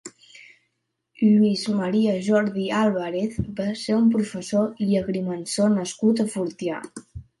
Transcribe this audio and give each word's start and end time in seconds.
Lluís 1.23 1.65
Maria 1.81 2.15
Jordi 2.29 2.65
Álvarez 2.79 3.37
va 3.59 3.67
ser 3.83 3.99
un 3.99 4.07
professor 4.15 4.83
i 4.87 5.01
agrimensor 5.03 5.73
nascut 5.79 6.25
a 6.25 6.31
Fortià. 6.37 6.81